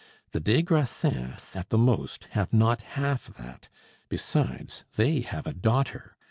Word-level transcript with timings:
The 0.31 0.39
des 0.39 0.63
Grassins, 0.63 1.55
at 1.55 1.69
the 1.69 1.77
most, 1.77 2.23
have 2.31 2.51
not 2.51 2.81
half 2.97 3.27
that; 3.35 3.69
besides, 4.09 4.83
they 4.95 5.19
have 5.21 5.45
a 5.45 5.53
daughter. 5.53 6.17